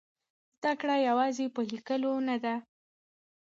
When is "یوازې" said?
1.07-1.45